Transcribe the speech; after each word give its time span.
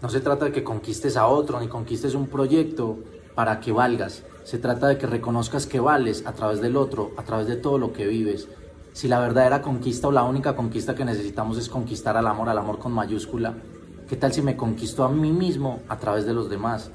No 0.00 0.08
se 0.08 0.20
trata 0.20 0.44
de 0.44 0.52
que 0.52 0.62
conquistes 0.62 1.16
a 1.16 1.26
otro 1.26 1.58
ni 1.58 1.66
conquistes 1.66 2.14
un 2.14 2.28
proyecto 2.28 2.98
para 3.34 3.58
que 3.58 3.72
valgas. 3.72 4.22
Se 4.44 4.58
trata 4.58 4.86
de 4.86 4.96
que 4.96 5.08
reconozcas 5.08 5.66
que 5.66 5.80
vales 5.80 6.24
a 6.24 6.32
través 6.32 6.60
del 6.60 6.76
otro, 6.76 7.10
a 7.16 7.24
través 7.24 7.48
de 7.48 7.56
todo 7.56 7.78
lo 7.78 7.92
que 7.92 8.06
vives. 8.06 8.48
Si 8.92 9.08
la 9.08 9.18
verdadera 9.18 9.60
conquista 9.60 10.06
o 10.06 10.12
la 10.12 10.22
única 10.22 10.54
conquista 10.54 10.94
que 10.94 11.04
necesitamos 11.04 11.58
es 11.58 11.68
conquistar 11.68 12.16
al 12.16 12.28
amor, 12.28 12.48
al 12.48 12.58
amor 12.58 12.78
con 12.78 12.92
mayúscula, 12.92 13.54
¿qué 14.08 14.16
tal 14.16 14.32
si 14.32 14.40
me 14.40 14.56
conquisto 14.56 15.02
a 15.02 15.08
mí 15.08 15.32
mismo 15.32 15.80
a 15.88 15.98
través 15.98 16.24
de 16.26 16.32
los 16.32 16.48
demás? 16.48 16.92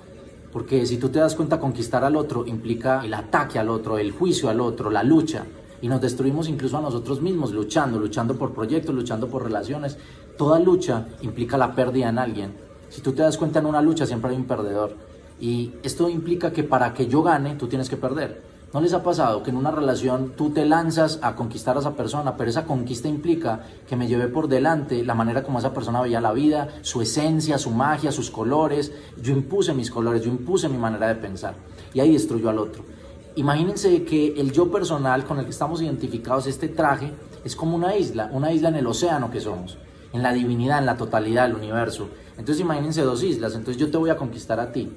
Porque 0.53 0.85
si 0.85 0.97
tú 0.97 1.09
te 1.09 1.19
das 1.19 1.35
cuenta, 1.35 1.59
conquistar 1.59 2.05
al 2.05 2.15
otro 2.15 2.45
implica 2.45 3.03
el 3.03 3.13
ataque 3.13 3.59
al 3.59 3.69
otro, 3.69 3.97
el 3.97 4.11
juicio 4.11 4.49
al 4.49 4.61
otro, 4.61 4.89
la 4.89 5.03
lucha. 5.03 5.45
Y 5.81 5.89
nos 5.89 5.99
destruimos 5.99 6.47
incluso 6.47 6.77
a 6.77 6.81
nosotros 6.81 7.21
mismos 7.21 7.51
luchando, 7.51 7.99
luchando 7.99 8.37
por 8.37 8.53
proyectos, 8.53 8.95
luchando 8.95 9.27
por 9.27 9.43
relaciones. 9.43 9.97
Toda 10.37 10.57
lucha 10.59 11.07
implica 11.21 11.57
la 11.57 11.75
pérdida 11.75 12.07
en 12.07 12.17
alguien. 12.17 12.72
Si 12.93 13.01
tú 13.01 13.11
te 13.13 13.23
das 13.23 13.39
cuenta 13.39 13.57
en 13.57 13.65
una 13.65 13.81
lucha 13.81 14.05
siempre 14.05 14.29
hay 14.29 14.37
un 14.37 14.45
perdedor. 14.45 14.95
Y 15.41 15.73
esto 15.81 16.09
implica 16.09 16.53
que 16.53 16.63
para 16.63 16.93
que 16.93 17.07
yo 17.07 17.23
gane, 17.23 17.55
tú 17.55 17.67
tienes 17.67 17.89
que 17.89 17.97
perder. 17.97 18.43
¿No 18.71 18.81
les 18.81 18.93
ha 18.93 19.01
pasado 19.01 19.41
que 19.41 19.49
en 19.49 19.57
una 19.57 19.71
relación 19.71 20.33
tú 20.37 20.51
te 20.51 20.63
lanzas 20.63 21.17
a 21.23 21.35
conquistar 21.35 21.75
a 21.75 21.79
esa 21.79 21.95
persona, 21.95 22.37
pero 22.37 22.51
esa 22.51 22.65
conquista 22.65 23.07
implica 23.07 23.61
que 23.89 23.95
me 23.95 24.07
llevé 24.07 24.27
por 24.27 24.47
delante 24.47 25.03
la 25.03 25.15
manera 25.15 25.41
como 25.41 25.57
esa 25.57 25.73
persona 25.73 26.03
veía 26.03 26.21
la 26.21 26.33
vida, 26.33 26.69
su 26.83 27.01
esencia, 27.01 27.57
su 27.57 27.71
magia, 27.71 28.11
sus 28.11 28.29
colores? 28.29 28.91
Yo 29.19 29.33
impuse 29.33 29.73
mis 29.73 29.89
colores, 29.89 30.21
yo 30.21 30.29
impuse 30.29 30.69
mi 30.69 30.77
manera 30.77 31.07
de 31.07 31.15
pensar 31.15 31.55
y 31.95 31.99
ahí 31.99 32.13
destruyó 32.13 32.51
al 32.51 32.59
otro. 32.59 32.83
Imagínense 33.35 34.03
que 34.03 34.39
el 34.39 34.51
yo 34.51 34.71
personal 34.71 35.25
con 35.25 35.39
el 35.39 35.45
que 35.45 35.51
estamos 35.51 35.81
identificados, 35.81 36.45
este 36.45 36.67
traje, 36.67 37.11
es 37.43 37.55
como 37.55 37.75
una 37.75 37.97
isla, 37.97 38.29
una 38.31 38.51
isla 38.51 38.69
en 38.69 38.75
el 38.75 38.85
océano 38.85 39.31
que 39.31 39.41
somos, 39.41 39.79
en 40.13 40.23
la 40.23 40.31
divinidad, 40.31 40.79
en 40.79 40.85
la 40.85 40.95
totalidad 40.97 41.47
del 41.47 41.57
universo. 41.57 42.07
Entonces 42.37 42.61
imagínense 42.61 43.01
dos 43.01 43.23
islas, 43.23 43.55
entonces 43.55 43.77
yo 43.77 43.91
te 43.91 43.97
voy 43.97 44.09
a 44.09 44.17
conquistar 44.17 44.59
a 44.59 44.71
ti 44.71 44.89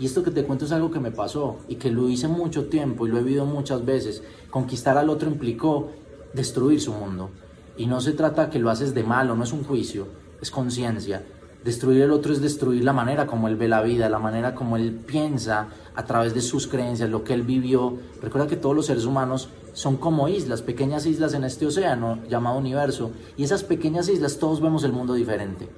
y 0.00 0.06
esto 0.06 0.22
que 0.22 0.30
te 0.30 0.44
cuento 0.44 0.64
es 0.64 0.72
algo 0.72 0.90
que 0.90 1.00
me 1.00 1.10
pasó 1.10 1.58
y 1.66 1.74
que 1.74 1.90
lo 1.90 2.08
hice 2.08 2.28
mucho 2.28 2.66
tiempo 2.66 3.06
y 3.06 3.10
lo 3.10 3.18
he 3.18 3.22
vivido 3.22 3.46
muchas 3.46 3.84
veces. 3.84 4.22
Conquistar 4.48 4.96
al 4.96 5.10
otro 5.10 5.28
implicó 5.28 5.90
destruir 6.32 6.80
su 6.80 6.92
mundo. 6.92 7.30
Y 7.76 7.86
no 7.86 8.00
se 8.00 8.12
trata 8.12 8.48
que 8.48 8.60
lo 8.60 8.70
haces 8.70 8.94
de 8.94 9.02
malo, 9.02 9.34
no 9.34 9.42
es 9.42 9.52
un 9.52 9.64
juicio, 9.64 10.06
es 10.40 10.50
conciencia. 10.50 11.24
Destruir 11.64 12.02
el 12.02 12.12
otro 12.12 12.32
es 12.32 12.40
destruir 12.40 12.84
la 12.84 12.92
manera 12.92 13.26
como 13.26 13.48
él 13.48 13.56
ve 13.56 13.68
la 13.68 13.82
vida, 13.82 14.08
la 14.08 14.18
manera 14.18 14.54
como 14.54 14.76
él 14.76 14.92
piensa 14.92 15.68
a 15.94 16.04
través 16.04 16.32
de 16.34 16.40
sus 16.40 16.66
creencias, 16.68 17.10
lo 17.10 17.24
que 17.24 17.34
él 17.34 17.42
vivió. 17.42 17.98
Recuerda 18.22 18.46
que 18.46 18.56
todos 18.56 18.76
los 18.76 18.86
seres 18.86 19.04
humanos 19.04 19.48
son 19.72 19.96
como 19.96 20.28
islas, 20.28 20.62
pequeñas 20.62 21.06
islas 21.06 21.34
en 21.34 21.44
este 21.44 21.66
océano 21.66 22.20
llamado 22.28 22.58
universo. 22.58 23.10
Y 23.36 23.44
esas 23.44 23.64
pequeñas 23.64 24.08
islas 24.08 24.38
todos 24.38 24.60
vemos 24.60 24.84
el 24.84 24.92
mundo 24.92 25.14
diferente 25.14 25.68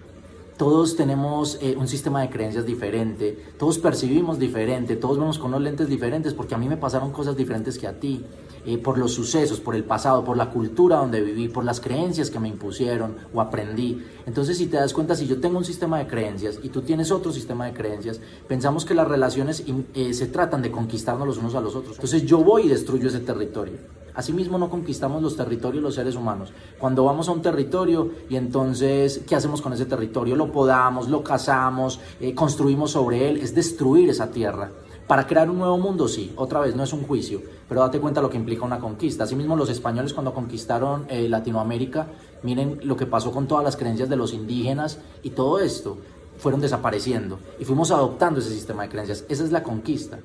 todos 0.61 0.95
tenemos 0.95 1.57
eh, 1.63 1.75
un 1.79 1.89
sistema 1.89 2.21
de 2.21 2.29
creencias 2.29 2.67
diferente, 2.67 3.35
todos 3.59 3.79
percibimos 3.79 4.39
diferente, 4.39 4.95
todos 4.95 5.19
vemos 5.19 5.39
con 5.39 5.49
unos 5.53 5.63
lentes 5.63 5.89
diferentes 5.89 6.35
porque 6.35 6.55
a 6.55 6.59
mí 6.59 6.69
me 6.69 6.77
pasaron 6.77 7.13
cosas 7.13 7.35
diferentes 7.35 7.79
que 7.79 7.87
a 7.87 7.99
ti, 7.99 8.27
eh, 8.67 8.77
por 8.77 8.99
los 8.99 9.15
sucesos, 9.15 9.59
por 9.59 9.75
el 9.75 9.85
pasado, 9.85 10.23
por 10.23 10.37
la 10.37 10.51
cultura 10.51 10.97
donde 10.97 11.23
viví, 11.23 11.49
por 11.49 11.65
las 11.65 11.81
creencias 11.81 12.29
que 12.29 12.39
me 12.39 12.49
impusieron 12.49 13.17
o 13.33 13.41
aprendí. 13.41 14.05
Entonces 14.27 14.59
si 14.59 14.67
te 14.67 14.77
das 14.77 14.93
cuenta, 14.93 15.17
si 15.17 15.27
yo 15.27 15.41
tengo 15.41 15.57
un 15.57 15.65
sistema 15.65 15.97
de 15.97 16.07
creencias 16.07 16.59
y 16.63 16.69
tú 16.69 16.83
tienes 16.83 17.11
otro 17.11 17.33
sistema 17.33 17.65
de 17.65 17.73
creencias, 17.73 18.21
pensamos 18.47 18.85
que 18.85 18.93
las 18.93 19.09
relaciones 19.09 19.65
eh, 19.95 20.13
se 20.13 20.27
tratan 20.27 20.61
de 20.61 20.71
conquistarnos 20.71 21.27
los 21.27 21.39
unos 21.39 21.55
a 21.55 21.63
los 21.63 21.75
otros. 21.75 21.97
Entonces 21.97 22.27
yo 22.27 22.45
voy 22.45 22.65
y 22.65 22.69
destruyo 22.69 23.09
ese 23.09 23.21
territorio. 23.21 23.79
Asimismo 24.15 24.59
no 24.59 24.71
conquistamos 24.71 25.23
los 25.23 25.37
territorios 25.37 25.83
los 25.83 25.95
seres 25.95 26.17
humanos. 26.17 26.53
Cuando 26.79 27.05
vamos 27.05 27.29
a 27.29 27.33
un 27.33 27.43
territorio 27.43 28.11
y 28.29 28.37
entonces, 28.37 29.23
¿qué 29.27 29.37
hacemos 29.37 29.63
con 29.63 29.73
ese 29.73 29.87
territorio? 29.87 30.37
Lo 30.37 30.53
podamos, 30.53 31.09
lo 31.09 31.23
cazamos, 31.23 32.01
eh, 32.21 32.35
construimos 32.35 32.93
sobre 32.93 33.29
él, 33.29 33.37
es 33.39 33.55
destruir 33.55 34.11
esa 34.11 34.31
tierra. 34.31 34.71
Para 35.07 35.27
crear 35.27 35.51
un 35.51 35.59
nuevo 35.59 35.77
mundo, 35.77 36.07
sí, 36.07 36.33
otra 36.37 36.61
vez, 36.61 36.77
no 36.77 36.85
es 36.85 36.93
un 36.93 37.03
juicio, 37.03 37.43
pero 37.69 37.81
date 37.81 37.99
cuenta 37.99 38.23
lo 38.23 38.31
que 38.31 38.37
implica 38.37 38.65
una 38.65 38.79
conquista. 38.79 39.25
Asimismo, 39.25 39.57
los 39.57 39.69
españoles 39.69 40.15
cuando 40.15 40.33
conquistaron 40.33 41.07
eh, 41.09 41.29
Latinoamérica, 41.29 42.07
miren 42.45 42.79
lo 42.85 42.97
que 42.97 43.07
pasó 43.07 43.33
con 43.33 43.49
todas 43.49 43.65
las 43.65 43.77
creencias 43.77 44.09
de 44.09 44.15
los 44.15 44.33
indígenas 44.33 44.99
y 45.25 45.31
todo 45.31 45.59
esto, 45.59 45.99
fueron 46.39 46.61
desapareciendo 46.61 47.39
y 47.59 47.65
fuimos 47.65 47.91
adoptando 47.91 48.41
ese 48.41 48.51
sistema 48.51 48.85
de 48.85 48.89
creencias. 48.89 49.25
Esa 49.29 49.45
es 49.45 49.53
la 49.53 49.63
conquista. 49.63 50.21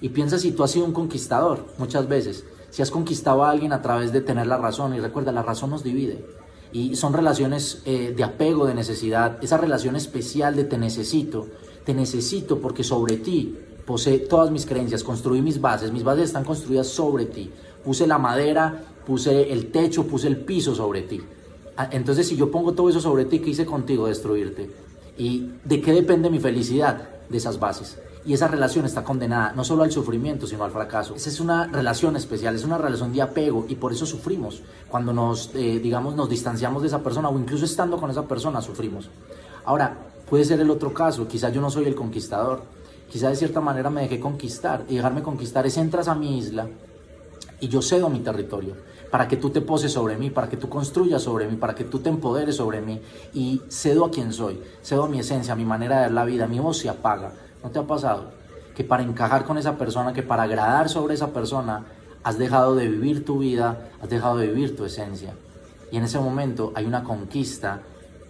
Y 0.00 0.08
piensa 0.08 0.38
si 0.38 0.52
tú 0.52 0.64
has 0.64 0.70
sido 0.70 0.84
un 0.84 0.92
conquistador 0.92 1.64
muchas 1.78 2.08
veces 2.08 2.44
si 2.74 2.82
has 2.82 2.90
conquistado 2.90 3.44
a 3.44 3.50
alguien 3.52 3.72
a 3.72 3.80
través 3.80 4.12
de 4.12 4.20
tener 4.20 4.48
la 4.48 4.56
razón, 4.56 4.96
y 4.96 4.98
recuerda, 4.98 5.30
la 5.30 5.44
razón 5.44 5.70
nos 5.70 5.84
divide. 5.84 6.26
Y 6.72 6.96
son 6.96 7.12
relaciones 7.12 7.82
eh, 7.84 8.12
de 8.16 8.24
apego, 8.24 8.66
de 8.66 8.74
necesidad, 8.74 9.38
esa 9.44 9.58
relación 9.58 9.94
especial 9.94 10.56
de 10.56 10.64
te 10.64 10.76
necesito, 10.76 11.46
te 11.84 11.94
necesito 11.94 12.58
porque 12.58 12.82
sobre 12.82 13.18
ti 13.18 13.56
posee 13.86 14.18
todas 14.18 14.50
mis 14.50 14.66
creencias, 14.66 15.04
construí 15.04 15.40
mis 15.40 15.60
bases, 15.60 15.92
mis 15.92 16.02
bases 16.02 16.24
están 16.24 16.42
construidas 16.42 16.88
sobre 16.88 17.26
ti, 17.26 17.48
puse 17.84 18.08
la 18.08 18.18
madera, 18.18 18.82
puse 19.06 19.52
el 19.52 19.70
techo, 19.70 20.08
puse 20.08 20.26
el 20.26 20.38
piso 20.38 20.74
sobre 20.74 21.02
ti. 21.02 21.22
Ah, 21.76 21.88
entonces 21.92 22.26
si 22.26 22.34
yo 22.34 22.50
pongo 22.50 22.72
todo 22.72 22.88
eso 22.88 23.00
sobre 23.00 23.24
ti, 23.24 23.38
¿qué 23.38 23.50
hice 23.50 23.64
contigo? 23.64 24.08
Destruirte. 24.08 24.68
¿Y 25.16 25.48
de 25.64 25.80
qué 25.80 25.92
depende 25.92 26.28
mi 26.28 26.40
felicidad? 26.40 27.08
De 27.28 27.36
esas 27.36 27.60
bases 27.60 27.96
y 28.26 28.32
esa 28.32 28.48
relación 28.48 28.86
está 28.86 29.04
condenada 29.04 29.52
no 29.52 29.64
solo 29.64 29.82
al 29.82 29.92
sufrimiento, 29.92 30.46
sino 30.46 30.64
al 30.64 30.70
fracaso. 30.70 31.14
Esa 31.14 31.28
es 31.28 31.40
una 31.40 31.66
relación 31.66 32.16
especial, 32.16 32.54
es 32.54 32.64
una 32.64 32.78
relación 32.78 33.12
de 33.12 33.20
apego 33.20 33.66
y 33.68 33.74
por 33.74 33.92
eso 33.92 34.06
sufrimos. 34.06 34.62
Cuando 34.88 35.12
nos, 35.12 35.50
eh, 35.54 35.78
digamos, 35.82 36.14
nos 36.14 36.28
distanciamos 36.28 36.82
de 36.82 36.88
esa 36.88 37.02
persona 37.02 37.28
o 37.28 37.38
incluso 37.38 37.64
estando 37.64 37.98
con 37.98 38.10
esa 38.10 38.22
persona, 38.22 38.62
sufrimos. 38.62 39.10
Ahora, 39.66 39.96
puede 40.28 40.44
ser 40.44 40.60
el 40.60 40.70
otro 40.70 40.94
caso, 40.94 41.28
quizás 41.28 41.52
yo 41.52 41.60
no 41.60 41.70
soy 41.70 41.84
el 41.86 41.94
conquistador, 41.94 42.62
quizás 43.10 43.30
de 43.30 43.36
cierta 43.36 43.60
manera 43.60 43.90
me 43.90 44.02
dejé 44.02 44.18
conquistar 44.18 44.84
y 44.88 44.96
dejarme 44.96 45.22
conquistar 45.22 45.66
es 45.66 45.76
entras 45.76 46.08
a 46.08 46.14
mi 46.14 46.38
isla 46.38 46.66
y 47.60 47.68
yo 47.68 47.82
cedo 47.82 48.08
mi 48.08 48.20
territorio 48.20 48.74
para 49.10 49.28
que 49.28 49.36
tú 49.36 49.50
te 49.50 49.60
poses 49.60 49.92
sobre 49.92 50.16
mí, 50.16 50.30
para 50.30 50.48
que 50.48 50.56
tú 50.56 50.68
construyas 50.68 51.22
sobre 51.22 51.46
mí, 51.46 51.56
para 51.56 51.74
que 51.74 51.84
tú 51.84 52.00
te 52.00 52.08
empoderes 52.08 52.56
sobre 52.56 52.80
mí 52.80 53.00
y 53.32 53.60
cedo 53.68 54.06
a 54.06 54.10
quien 54.10 54.32
soy, 54.32 54.60
cedo 54.82 55.04
a 55.04 55.08
mi 55.08 55.20
esencia, 55.20 55.52
a 55.52 55.56
mi 55.56 55.64
manera 55.64 55.98
de 55.98 56.02
ver 56.02 56.12
la 56.12 56.24
vida, 56.24 56.48
mi 56.48 56.58
voz 56.58 56.78
se 56.78 56.88
apaga 56.88 57.32
¿No 57.64 57.70
te 57.70 57.78
ha 57.78 57.86
pasado? 57.86 58.26
Que 58.76 58.84
para 58.84 59.02
encajar 59.02 59.46
con 59.46 59.56
esa 59.56 59.78
persona, 59.78 60.12
que 60.12 60.22
para 60.22 60.42
agradar 60.42 60.90
sobre 60.90 61.14
esa 61.14 61.32
persona, 61.32 61.86
has 62.22 62.36
dejado 62.36 62.74
de 62.74 62.88
vivir 62.88 63.24
tu 63.24 63.38
vida, 63.38 63.88
has 64.02 64.10
dejado 64.10 64.36
de 64.36 64.48
vivir 64.48 64.76
tu 64.76 64.84
esencia. 64.84 65.32
Y 65.90 65.96
en 65.96 66.04
ese 66.04 66.18
momento 66.18 66.72
hay 66.74 66.84
una 66.84 67.04
conquista 67.04 67.80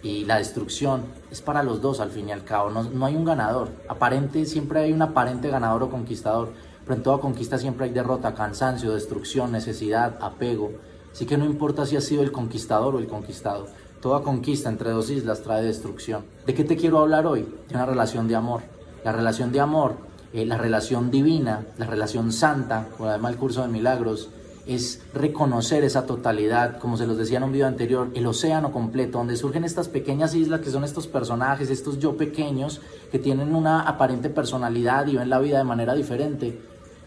y 0.02 0.24
la 0.24 0.38
destrucción 0.38 1.06
es 1.32 1.40
para 1.40 1.64
los 1.64 1.82
dos 1.82 1.98
al 1.98 2.10
fin 2.10 2.28
y 2.28 2.32
al 2.32 2.44
cabo. 2.44 2.70
No, 2.70 3.06
hay 3.06 3.16
un 3.16 3.24
ganador. 3.24 3.70
Aparente, 3.88 4.46
siempre 4.46 4.82
hay 4.82 4.92
un 4.92 5.02
aparente 5.02 5.48
ganador 5.48 5.82
o 5.82 5.90
conquistador, 5.90 6.52
pero 6.84 6.94
en 6.94 7.02
toda 7.02 7.18
conquista 7.18 7.58
siempre 7.58 7.86
hay 7.86 7.92
derrota, 7.92 8.34
cansancio, 8.34 8.92
destrucción, 8.92 9.50
necesidad, 9.50 10.16
apego. 10.20 10.70
Así 11.10 11.26
que 11.26 11.36
no 11.36 11.44
importa 11.44 11.86
si 11.86 11.96
has 11.96 12.04
sido 12.04 12.22
el 12.22 12.30
conquistador 12.30 12.94
o 12.94 12.98
el 13.00 13.08
conquistado. 13.08 13.66
Toda 14.00 14.22
conquista 14.22 14.68
entre 14.68 14.90
dos 14.90 15.10
islas 15.10 15.42
trae 15.42 15.64
destrucción. 15.64 16.24
¿De 16.46 16.54
qué 16.54 16.62
te 16.62 16.76
quiero 16.76 17.00
hablar 17.00 17.26
hoy? 17.26 17.42
De 17.68 17.74
una 17.74 17.86
relación 17.86 18.28
de 18.28 18.36
amor 18.36 18.73
la 19.04 19.12
relación 19.12 19.52
de 19.52 19.60
amor, 19.60 19.96
eh, 20.32 20.46
la 20.46 20.56
relación 20.56 21.10
divina, 21.10 21.66
la 21.78 21.86
relación 21.86 22.32
santa, 22.32 22.88
como 22.96 23.08
además 23.08 23.32
el 23.32 23.38
curso 23.38 23.62
de 23.62 23.68
milagros, 23.68 24.30
es 24.66 25.02
reconocer 25.12 25.84
esa 25.84 26.06
totalidad, 26.06 26.78
como 26.78 26.96
se 26.96 27.06
los 27.06 27.18
decía 27.18 27.36
en 27.36 27.44
un 27.44 27.52
video 27.52 27.66
anterior, 27.66 28.08
el 28.14 28.26
océano 28.26 28.72
completo, 28.72 29.18
donde 29.18 29.36
surgen 29.36 29.62
estas 29.62 29.88
pequeñas 29.88 30.34
islas 30.34 30.62
que 30.62 30.70
son 30.70 30.84
estos 30.84 31.06
personajes, 31.06 31.68
estos 31.68 31.98
yo 31.98 32.16
pequeños, 32.16 32.80
que 33.12 33.18
tienen 33.18 33.54
una 33.54 33.82
aparente 33.82 34.30
personalidad 34.30 35.06
y 35.06 35.16
ven 35.16 35.28
la 35.28 35.38
vida 35.38 35.58
de 35.58 35.64
manera 35.64 35.94
diferente. 35.94 36.58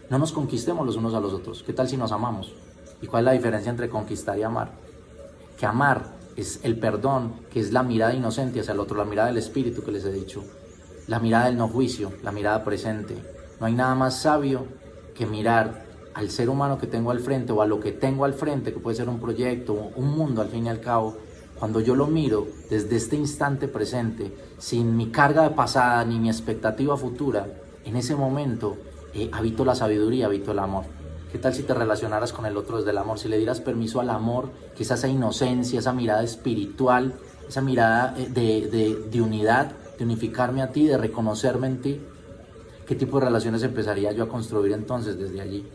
No 0.08 0.20
nos 0.20 0.30
conquistemos 0.30 0.86
los 0.86 0.94
unos 0.94 1.14
a 1.14 1.20
los 1.20 1.32
otros. 1.32 1.64
¿Qué 1.64 1.72
tal 1.72 1.88
si 1.88 1.96
nos 1.96 2.12
amamos? 2.12 2.54
¿Y 3.02 3.08
cuál 3.08 3.22
es 3.22 3.26
la 3.26 3.32
diferencia 3.32 3.70
entre 3.70 3.90
conquistar 3.90 4.38
y 4.38 4.44
amar? 4.44 4.70
Que 5.58 5.66
amar 5.66 6.16
es 6.36 6.60
el 6.62 6.78
perdón, 6.78 7.32
que 7.52 7.58
es 7.58 7.72
la 7.72 7.82
mirada 7.82 8.14
inocente 8.14 8.60
hacia 8.60 8.72
el 8.72 8.78
otro, 8.78 8.96
la 8.96 9.04
mirada 9.04 9.28
del 9.28 9.38
espíritu 9.38 9.82
que 9.82 9.90
les 9.90 10.04
he 10.04 10.12
dicho 10.12 10.44
la 11.08 11.18
mirada 11.18 11.46
del 11.46 11.56
no 11.56 11.68
juicio, 11.68 12.12
la 12.22 12.30
mirada 12.30 12.62
presente. 12.62 13.16
No 13.58 13.66
hay 13.66 13.72
nada 13.74 13.94
más 13.94 14.20
sabio 14.20 14.66
que 15.16 15.26
mirar 15.26 15.84
al 16.14 16.30
ser 16.30 16.50
humano 16.50 16.78
que 16.78 16.86
tengo 16.86 17.10
al 17.10 17.20
frente 17.20 17.52
o 17.52 17.62
a 17.62 17.66
lo 17.66 17.80
que 17.80 17.92
tengo 17.92 18.24
al 18.24 18.34
frente, 18.34 18.72
que 18.72 18.78
puede 18.78 18.96
ser 18.96 19.08
un 19.08 19.18
proyecto, 19.18 19.90
un 19.96 20.16
mundo 20.16 20.42
al 20.42 20.48
fin 20.48 20.66
y 20.66 20.68
al 20.68 20.80
cabo, 20.80 21.16
cuando 21.58 21.80
yo 21.80 21.96
lo 21.96 22.06
miro 22.06 22.46
desde 22.70 22.96
este 22.96 23.16
instante 23.16 23.68
presente, 23.68 24.32
sin 24.58 24.96
mi 24.96 25.10
carga 25.10 25.42
de 25.42 25.50
pasada 25.50 26.04
ni 26.04 26.18
mi 26.20 26.28
expectativa 26.28 26.96
futura, 26.96 27.46
en 27.84 27.96
ese 27.96 28.14
momento 28.14 28.76
eh, 29.14 29.30
habito 29.32 29.64
la 29.64 29.74
sabiduría, 29.74 30.26
habito 30.26 30.52
el 30.52 30.58
amor. 30.58 30.84
¿Qué 31.32 31.38
tal 31.38 31.54
si 31.54 31.62
te 31.62 31.74
relacionaras 31.74 32.32
con 32.32 32.46
el 32.46 32.56
otro 32.56 32.78
desde 32.78 32.90
el 32.90 32.98
amor? 32.98 33.18
Si 33.18 33.28
le 33.28 33.38
dieras 33.38 33.60
permiso 33.60 34.00
al 34.00 34.10
amor, 34.10 34.50
que 34.76 34.82
es 34.82 34.90
esa 34.90 35.08
inocencia, 35.08 35.78
esa 35.78 35.92
mirada 35.92 36.22
espiritual, 36.22 37.14
esa 37.48 37.60
mirada 37.60 38.14
eh, 38.16 38.28
de, 38.28 38.68
de, 38.68 39.08
de 39.10 39.22
unidad, 39.22 39.72
de 39.98 40.04
unificarme 40.04 40.62
a 40.62 40.70
ti, 40.70 40.86
de 40.86 40.96
reconocerme 40.96 41.66
en 41.66 41.80
ti, 41.80 42.00
¿qué 42.86 42.94
tipo 42.94 43.18
de 43.18 43.26
relaciones 43.26 43.62
empezaría 43.64 44.12
yo 44.12 44.24
a 44.24 44.28
construir 44.28 44.72
entonces 44.72 45.18
desde 45.18 45.40
allí? 45.40 45.66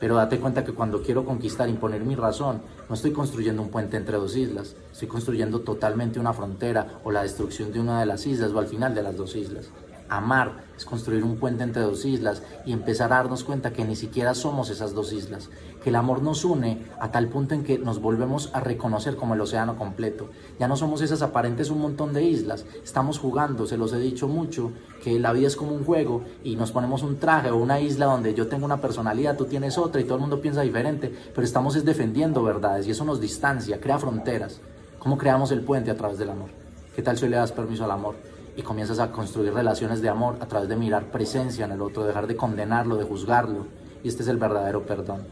Pero 0.00 0.16
date 0.16 0.38
cuenta 0.38 0.64
que 0.64 0.72
cuando 0.72 1.02
quiero 1.02 1.24
conquistar, 1.24 1.68
imponer 1.68 2.02
mi 2.02 2.14
razón, 2.14 2.62
no 2.88 2.94
estoy 2.94 3.12
construyendo 3.12 3.60
un 3.60 3.68
puente 3.68 3.96
entre 3.96 4.16
dos 4.16 4.36
islas, 4.36 4.74
estoy 4.92 5.08
construyendo 5.08 5.60
totalmente 5.60 6.20
una 6.20 6.32
frontera 6.32 7.00
o 7.04 7.10
la 7.10 7.22
destrucción 7.22 7.72
de 7.72 7.80
una 7.80 8.00
de 8.00 8.06
las 8.06 8.26
islas 8.26 8.52
o 8.52 8.58
al 8.58 8.68
final 8.68 8.94
de 8.94 9.02
las 9.02 9.16
dos 9.16 9.34
islas. 9.36 9.66
Amar 10.08 10.64
es 10.76 10.84
construir 10.84 11.24
un 11.24 11.36
puente 11.36 11.64
entre 11.64 11.82
dos 11.82 12.04
islas 12.04 12.42
y 12.64 12.72
empezar 12.72 13.12
a 13.12 13.16
darnos 13.16 13.44
cuenta 13.44 13.72
que 13.72 13.84
ni 13.84 13.96
siquiera 13.96 14.34
somos 14.34 14.70
esas 14.70 14.94
dos 14.94 15.12
islas, 15.12 15.50
que 15.82 15.90
el 15.90 15.96
amor 15.96 16.22
nos 16.22 16.44
une 16.44 16.86
a 17.00 17.10
tal 17.10 17.28
punto 17.28 17.54
en 17.54 17.64
que 17.64 17.78
nos 17.78 18.00
volvemos 18.00 18.50
a 18.54 18.60
reconocer 18.60 19.16
como 19.16 19.34
el 19.34 19.40
océano 19.40 19.76
completo. 19.76 20.30
Ya 20.58 20.68
no 20.68 20.76
somos 20.76 21.02
esas 21.02 21.22
aparentes 21.22 21.70
un 21.70 21.80
montón 21.80 22.12
de 22.12 22.22
islas, 22.24 22.64
estamos 22.82 23.18
jugando, 23.18 23.66
se 23.66 23.76
los 23.76 23.92
he 23.92 23.98
dicho 23.98 24.28
mucho, 24.28 24.72
que 25.02 25.18
la 25.18 25.32
vida 25.32 25.48
es 25.48 25.56
como 25.56 25.72
un 25.72 25.84
juego 25.84 26.22
y 26.42 26.56
nos 26.56 26.72
ponemos 26.72 27.02
un 27.02 27.18
traje 27.18 27.50
o 27.50 27.56
una 27.56 27.80
isla 27.80 28.06
donde 28.06 28.34
yo 28.34 28.48
tengo 28.48 28.64
una 28.64 28.80
personalidad, 28.80 29.36
tú 29.36 29.44
tienes 29.44 29.78
otra 29.78 30.00
y 30.00 30.04
todo 30.04 30.14
el 30.14 30.20
mundo 30.20 30.40
piensa 30.40 30.62
diferente, 30.62 31.12
pero 31.34 31.44
estamos 31.44 31.76
es 31.76 31.84
defendiendo 31.84 32.42
verdades 32.42 32.86
y 32.86 32.92
eso 32.92 33.04
nos 33.04 33.20
distancia, 33.20 33.80
crea 33.80 33.98
fronteras. 33.98 34.60
¿Cómo 34.98 35.18
creamos 35.18 35.52
el 35.52 35.60
puente 35.60 35.90
a 35.90 35.96
través 35.96 36.18
del 36.18 36.30
amor? 36.30 36.50
¿Qué 36.94 37.02
tal 37.02 37.16
si 37.16 37.28
le 37.28 37.36
das 37.36 37.52
permiso 37.52 37.84
al 37.84 37.92
amor? 37.92 38.37
Y 38.58 38.62
comienzas 38.62 38.98
a 38.98 39.12
construir 39.12 39.54
relaciones 39.54 40.02
de 40.02 40.08
amor 40.08 40.36
a 40.40 40.46
través 40.46 40.68
de 40.68 40.74
mirar 40.74 41.12
presencia 41.12 41.64
en 41.64 41.70
el 41.70 41.80
otro, 41.80 42.02
dejar 42.02 42.26
de 42.26 42.34
condenarlo, 42.34 42.96
de 42.96 43.04
juzgarlo. 43.04 43.68
Y 44.02 44.08
este 44.08 44.24
es 44.24 44.28
el 44.28 44.36
verdadero 44.36 44.84
perdón. 44.84 45.22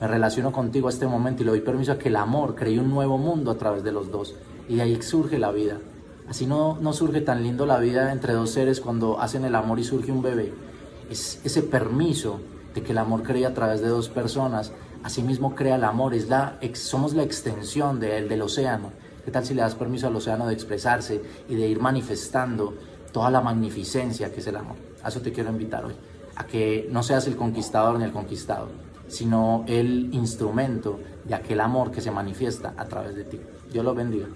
Me 0.00 0.08
relaciono 0.08 0.52
contigo 0.52 0.86
a 0.86 0.90
este 0.90 1.06
momento 1.06 1.42
y 1.42 1.44
le 1.44 1.50
doy 1.50 1.60
permiso 1.60 1.92
a 1.92 1.98
que 1.98 2.08
el 2.08 2.16
amor 2.16 2.54
cree 2.54 2.80
un 2.80 2.88
nuevo 2.88 3.18
mundo 3.18 3.50
a 3.50 3.58
través 3.58 3.84
de 3.84 3.92
los 3.92 4.10
dos. 4.10 4.36
Y 4.70 4.76
de 4.76 4.82
ahí 4.82 5.02
surge 5.02 5.38
la 5.38 5.52
vida. 5.52 5.80
Así 6.30 6.46
no, 6.46 6.78
no 6.80 6.94
surge 6.94 7.20
tan 7.20 7.42
lindo 7.42 7.66
la 7.66 7.78
vida 7.78 8.10
entre 8.10 8.32
dos 8.32 8.48
seres 8.48 8.80
cuando 8.80 9.20
hacen 9.20 9.44
el 9.44 9.54
amor 9.54 9.78
y 9.78 9.84
surge 9.84 10.10
un 10.10 10.22
bebé. 10.22 10.54
Es 11.10 11.42
ese 11.44 11.62
permiso 11.62 12.40
de 12.74 12.82
que 12.82 12.92
el 12.92 12.98
amor 12.98 13.22
cree 13.22 13.44
a 13.44 13.52
través 13.52 13.82
de 13.82 13.88
dos 13.88 14.08
personas. 14.08 14.72
Asimismo 15.02 15.54
crea 15.54 15.76
el 15.76 15.84
amor. 15.84 16.14
Es 16.14 16.30
la, 16.30 16.58
somos 16.72 17.12
la 17.12 17.22
extensión 17.22 18.00
de 18.00 18.26
del 18.26 18.40
océano 18.40 18.92
¿Qué 19.24 19.30
tal 19.30 19.44
si 19.44 19.54
le 19.54 19.62
das 19.62 19.76
permiso 19.76 20.08
al 20.08 20.16
océano 20.16 20.46
de 20.46 20.54
expresarse 20.54 21.22
y 21.48 21.54
de 21.54 21.68
ir 21.68 21.80
manifestando 21.80 22.74
toda 23.12 23.30
la 23.30 23.40
magnificencia 23.40 24.32
que 24.32 24.40
es 24.40 24.46
el 24.48 24.56
amor? 24.56 24.76
A 25.04 25.08
eso 25.08 25.20
te 25.20 25.32
quiero 25.32 25.50
invitar 25.50 25.84
hoy, 25.84 25.94
a 26.34 26.44
que 26.44 26.88
no 26.90 27.04
seas 27.04 27.28
el 27.28 27.36
conquistador 27.36 27.98
ni 27.98 28.04
el 28.04 28.12
conquistado, 28.12 28.68
sino 29.06 29.64
el 29.68 30.12
instrumento 30.12 30.98
de 31.24 31.34
aquel 31.34 31.60
amor 31.60 31.92
que 31.92 32.00
se 32.00 32.10
manifiesta 32.10 32.74
a 32.76 32.86
través 32.86 33.14
de 33.14 33.24
ti. 33.24 33.40
Dios 33.70 33.84
lo 33.84 33.94
bendiga. 33.94 34.26